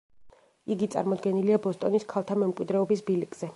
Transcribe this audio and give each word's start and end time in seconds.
იგი 0.75 0.87
წარმოდგენილია 0.95 1.59
ბოსტონის 1.67 2.09
ქალთა 2.15 2.41
მემკვიდრეობის 2.45 3.07
ბილიკზე. 3.11 3.49